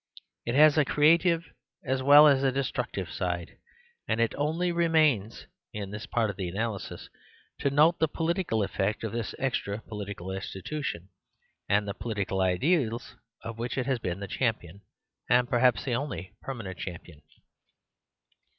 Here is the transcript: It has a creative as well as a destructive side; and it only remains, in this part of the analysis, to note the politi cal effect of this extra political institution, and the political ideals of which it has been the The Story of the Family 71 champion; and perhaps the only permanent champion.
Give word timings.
It 0.47 0.55
has 0.55 0.79
a 0.79 0.83
creative 0.83 1.53
as 1.83 2.01
well 2.01 2.25
as 2.27 2.41
a 2.41 2.51
destructive 2.51 3.11
side; 3.11 3.59
and 4.07 4.19
it 4.19 4.33
only 4.35 4.71
remains, 4.71 5.45
in 5.73 5.91
this 5.91 6.07
part 6.07 6.31
of 6.31 6.37
the 6.37 6.47
analysis, 6.49 7.07
to 7.59 7.69
note 7.69 7.99
the 7.99 8.07
politi 8.07 8.47
cal 8.47 8.63
effect 8.63 9.03
of 9.03 9.11
this 9.11 9.35
extra 9.37 9.77
political 9.81 10.31
institution, 10.31 11.09
and 11.69 11.87
the 11.87 11.93
political 11.93 12.41
ideals 12.41 13.15
of 13.43 13.59
which 13.59 13.77
it 13.77 13.85
has 13.85 13.99
been 13.99 14.19
the 14.19 14.25
The 14.25 14.33
Story 14.33 14.47
of 14.47 14.55
the 14.55 14.59
Family 14.59 14.79
71 15.27 15.27
champion; 15.27 15.37
and 15.37 15.47
perhaps 15.51 15.83
the 15.85 15.93
only 15.93 16.33
permanent 16.41 16.79
champion. 16.79 17.21